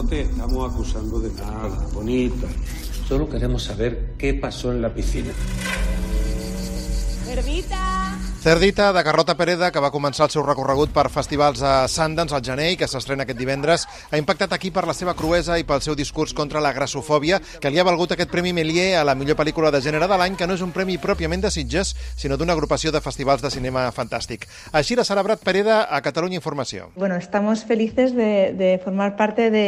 No 0.00 0.08
te 0.08 0.22
estamos 0.22 0.72
acusando 0.72 1.20
de 1.20 1.30
nada, 1.34 1.86
bonita. 1.92 2.46
Solo 3.06 3.28
queremos 3.28 3.64
saber 3.64 4.14
qué 4.16 4.32
pasó 4.32 4.72
en 4.72 4.80
la 4.80 4.94
piscina. 4.94 5.30
Cerdita! 7.30 8.18
Cerdita, 8.42 8.92
de 8.92 9.04
Carlota 9.04 9.36
Pereda, 9.38 9.68
que 9.70 9.82
va 9.84 9.92
començar 9.94 10.24
el 10.26 10.32
seu 10.32 10.42
recorregut 10.42 10.90
per 10.90 11.04
festivals 11.14 11.60
a 11.62 11.84
Sundance 11.92 12.34
al 12.34 12.42
gener 12.42 12.72
i 12.72 12.78
que 12.80 12.88
s'estrena 12.90 13.22
aquest 13.22 13.38
divendres, 13.38 13.84
ha 14.10 14.18
impactat 14.18 14.56
aquí 14.56 14.72
per 14.74 14.82
la 14.88 14.96
seva 14.98 15.14
cruesa 15.14 15.58
i 15.60 15.66
pel 15.68 15.84
seu 15.84 15.94
discurs 15.94 16.34
contra 16.34 16.58
la 16.64 16.72
grassofòbia, 16.74 17.38
que 17.62 17.70
li 17.70 17.78
ha 17.78 17.86
valgut 17.86 18.16
aquest 18.16 18.32
Premi 18.34 18.50
Méliès 18.56 18.98
a 18.98 19.06
la 19.06 19.14
millor 19.14 19.38
pel·lícula 19.38 19.70
de 19.70 19.78
gènere 19.84 20.10
de 20.10 20.18
l'any, 20.18 20.34
que 20.34 20.50
no 20.50 20.58
és 20.58 20.66
un 20.66 20.74
premi 20.74 20.98
pròpiament 20.98 21.46
de 21.46 21.54
Sitges, 21.54 21.94
sinó 22.18 22.34
d'una 22.40 22.56
agrupació 22.58 22.90
de 22.90 23.04
festivals 23.04 23.46
de 23.46 23.54
cinema 23.54 23.86
fantàstic. 23.94 24.48
Així 24.72 24.98
l'ha 24.98 25.06
celebrat 25.06 25.46
Pereda 25.46 25.84
a 25.86 26.02
Catalunya 26.02 26.40
Informació. 26.40 26.90
Bueno, 26.96 27.14
estamos 27.14 27.62
felices 27.62 28.16
de, 28.16 28.56
de 28.58 28.78
formar 28.82 29.14
parte 29.20 29.52
de, 29.54 29.66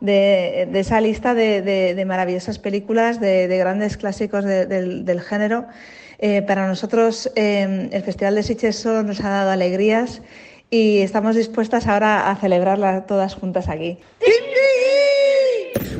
de, 0.00 0.68
esa 0.74 1.00
lista 1.00 1.34
de, 1.34 1.62
de, 1.62 2.04
maravillosas 2.04 2.58
películas, 2.58 3.20
de, 3.20 3.46
grandes 3.58 3.96
clásicos 3.96 4.44
del, 4.44 5.04
del 5.04 5.20
género. 5.20 5.66
Eh, 6.22 6.42
para 6.42 6.68
nosotros 6.68 7.32
eh, 7.34 7.88
el 7.90 8.02
Festival 8.02 8.34
de 8.34 8.42
Sitges 8.42 8.76
solo 8.76 9.02
nos 9.02 9.20
ha 9.20 9.30
dado 9.30 9.52
alegrías 9.52 10.20
y 10.68 10.98
estamos 10.98 11.34
dispuestas 11.34 11.86
ahora 11.86 12.30
a 12.30 12.36
celebrarlas 12.36 13.06
todas 13.06 13.34
juntas 13.34 13.70
aquí. 13.70 13.98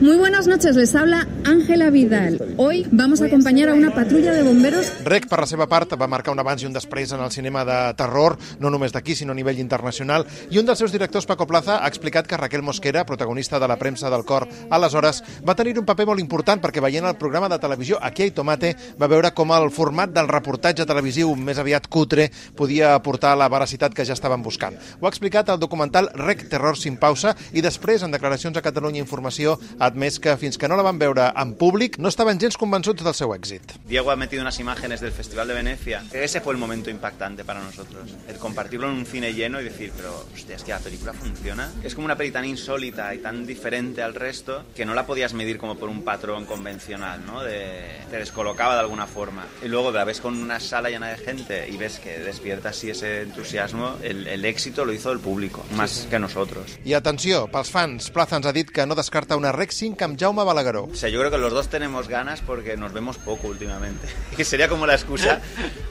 Muy 0.01 0.17
buenas 0.17 0.47
noches, 0.47 0.77
les 0.77 0.95
habla 0.95 1.29
Ángela 1.45 1.91
Vidal. 1.91 2.55
Hoy 2.57 2.87
vamos 2.91 3.21
a 3.21 3.27
acompañar 3.27 3.69
a 3.69 3.75
una 3.75 3.93
patrulla 3.95 4.33
de 4.33 4.43
bomberos. 4.43 4.91
Rec, 5.05 5.27
per 5.29 5.41
la 5.41 5.47
seva 5.47 5.67
part, 5.69 5.93
va 6.01 6.07
marcar 6.09 6.33
un 6.33 6.39
abans 6.41 6.63
i 6.63 6.67
un 6.69 6.73
després 6.73 7.13
en 7.13 7.21
el 7.21 7.29
cinema 7.35 7.67
de 7.69 7.77
terror, 7.99 8.39
no 8.65 8.71
només 8.73 8.95
d'aquí, 8.97 9.13
sinó 9.15 9.35
a 9.35 9.37
nivell 9.37 9.61
internacional, 9.61 10.25
i 10.49 10.57
un 10.57 10.65
dels 10.65 10.81
seus 10.81 10.95
directors, 10.95 11.27
Paco 11.29 11.45
Plaza, 11.47 11.83
ha 11.85 11.89
explicat 11.93 12.25
que 12.27 12.39
Raquel 12.41 12.65
Mosquera, 12.65 13.05
protagonista 13.05 13.61
de 13.61 13.69
la 13.69 13.77
premsa 13.77 14.09
del 14.09 14.25
cor, 14.25 14.47
aleshores, 14.71 15.21
va 15.47 15.55
tenir 15.59 15.77
un 15.79 15.85
paper 15.85 16.09
molt 16.09 16.25
important 16.25 16.65
perquè 16.65 16.81
veient 16.81 17.05
el 17.05 17.19
programa 17.21 17.53
de 17.53 17.61
televisió 17.61 18.01
Aquí 18.01 18.23
hay 18.23 18.31
tomate 18.33 18.73
va 18.97 19.07
veure 19.07 19.35
com 19.37 19.53
el 19.53 19.69
format 19.69 20.17
del 20.17 20.33
reportatge 20.33 20.89
televisiu 20.89 21.35
més 21.37 21.61
aviat 21.61 21.91
cutre 21.93 22.31
podia 22.57 22.95
aportar 22.95 23.35
la 23.37 23.51
veracitat 23.53 23.93
que 23.93 24.09
ja 24.09 24.17
estaven 24.17 24.41
buscant. 24.41 24.81
Ho 25.01 25.05
ha 25.05 25.13
explicat 25.13 25.53
el 25.53 25.61
documental 25.61 26.09
Rec 26.15 26.49
Terror 26.49 26.81
sin 26.81 26.97
pausa 26.97 27.37
i 27.53 27.61
després, 27.61 28.01
en 28.03 28.17
declaracions 28.17 28.57
a 28.57 28.65
Catalunya 28.65 29.05
Informació, 29.05 29.59
ha 29.79 29.90
admès 29.91 30.19
que 30.23 30.37
fins 30.41 30.59
que 30.59 30.69
no 30.71 30.77
la 30.79 30.87
van 30.87 30.99
veure 30.99 31.29
en 31.37 31.55
públic 31.59 31.99
no 31.99 32.09
estaven 32.09 32.39
gens 32.41 32.57
convençuts 32.61 33.05
del 33.05 33.15
seu 33.15 33.35
èxit. 33.35 33.75
Diego 33.87 34.11
ha 34.11 34.17
metido 34.17 34.43
unas 34.43 34.59
imágenes 34.61 35.01
del 35.01 35.13
Festival 35.13 35.49
de 35.49 35.55
Venecia. 35.55 36.03
Ese 36.13 36.41
fue 36.41 36.55
el 36.55 36.59
momento 36.59 36.91
impactante 36.91 37.45
para 37.45 37.61
nosotros. 37.61 38.11
El 38.29 38.37
compartirlo 38.37 38.89
en 38.89 38.95
un 38.99 39.07
cine 39.07 39.33
lleno 39.35 39.61
y 39.61 39.65
decir, 39.65 39.93
pero 39.97 40.27
hostia, 40.33 40.57
es 40.57 40.63
que 40.65 40.73
la 40.73 40.79
película 40.79 41.13
funciona. 41.13 41.73
Es 41.83 41.95
como 41.95 42.05
una 42.05 42.17
peli 42.17 42.31
tan 42.31 42.45
insólita 42.45 43.15
y 43.15 43.19
tan 43.19 43.47
diferente 43.47 44.03
al 44.03 44.15
resto 44.15 44.65
que 44.75 44.85
no 44.85 44.95
la 44.95 45.07
podías 45.07 45.35
medir 45.35 45.59
como 45.59 45.77
por 45.77 45.89
un 45.89 46.03
patrón 46.03 46.45
convencional, 46.45 47.25
¿no? 47.27 47.43
De, 47.43 47.85
te 48.11 48.19
descolocaba 48.19 48.75
de 48.75 48.81
alguna 48.81 49.07
forma. 49.07 49.47
Y 49.65 49.69
luego 49.69 49.91
la 49.91 50.05
ves 50.05 50.21
con 50.21 50.37
una 50.37 50.61
sala 50.61 50.91
llena 50.91 51.09
de 51.09 51.17
gente 51.17 51.69
y 51.69 51.77
ves 51.77 51.99
que 51.99 52.19
despierta 52.19 52.71
así 52.71 52.91
ese 52.91 53.23
entusiasmo, 53.23 53.97
el, 54.03 54.27
el 54.27 54.45
éxito 54.45 54.85
lo 54.85 54.93
hizo 54.93 55.13
el 55.13 55.21
público, 55.21 55.65
más 55.75 55.91
sí, 55.91 56.03
sí. 56.03 56.09
que 56.09 56.19
nosotros. 56.19 56.79
I 56.85 56.95
atenció, 56.95 57.47
pels 57.51 57.71
fans, 57.71 58.11
Plaza 58.11 58.37
ens 58.37 58.47
ha 58.47 58.53
dit 58.53 58.71
que 58.71 58.87
no 58.87 58.95
descarta 58.95 59.37
una 59.37 59.53
Rec 59.53 59.71
5 59.81 60.05
amb 60.05 60.21
Jaume 60.21 60.45
Balagueró. 60.45 60.85
O 60.93 60.95
sea, 60.95 61.09
yo 61.09 61.19
creo 61.21 61.31
que 61.31 61.39
los 61.39 61.55
dos 61.55 61.69
tenemos 61.69 62.07
ganas 62.07 62.43
porque 62.43 62.77
nos 62.77 62.93
vemos 62.93 63.17
poco 63.17 63.49
últimamente. 63.49 64.09
Y 64.39 64.45
sería 64.45 64.69
como 64.69 64.87
la 64.87 64.95
excusa, 64.95 65.41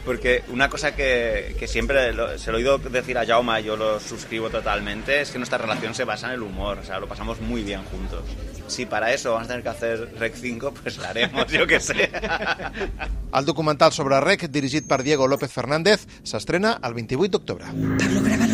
porque 0.05 0.43
una 0.49 0.69
cosa 0.69 0.95
que, 0.95 1.55
que 1.59 1.67
siempre 1.67 2.13
lo, 2.13 2.37
se 2.37 2.51
lo 2.51 2.57
he 2.57 2.61
oído 2.61 2.77
decir 2.77 3.17
a 3.17 3.25
Jaume, 3.25 3.63
yo 3.63 3.77
lo 3.77 3.99
suscribo 3.99 4.49
totalmente, 4.49 5.21
es 5.21 5.31
que 5.31 5.37
nuestra 5.37 5.57
relación 5.57 5.93
se 5.93 6.03
basa 6.03 6.27
en 6.27 6.33
el 6.33 6.41
humor, 6.41 6.79
o 6.79 6.83
sea, 6.83 6.99
lo 6.99 7.07
pasamos 7.07 7.39
muy 7.41 7.63
bien 7.63 7.83
juntos. 7.85 8.23
Si 8.67 8.85
para 8.85 9.11
eso 9.11 9.33
vamos 9.33 9.45
a 9.45 9.47
tener 9.49 9.63
que 9.63 9.69
hacer 9.69 10.15
Rec 10.19 10.35
5, 10.35 10.73
pues 10.83 10.97
la 10.97 11.09
haremos, 11.09 11.47
yo 11.47 11.65
que 11.65 11.79
sé. 11.79 12.11
El 13.33 13.45
documental 13.45 13.91
sobre 13.91 14.19
Rec, 14.21 14.49
dirigit 14.49 14.87
per 14.87 15.03
Diego 15.03 15.27
López 15.27 15.51
Fernández, 15.53 16.07
s'estrena 16.23 16.79
el 16.81 16.95
28 16.95 17.29
d'octubre. 17.29 17.65
Pablo, 17.65 18.21
graba 18.23 18.47